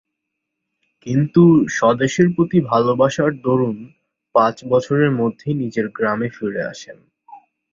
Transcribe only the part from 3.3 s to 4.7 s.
দরুন পাঁচ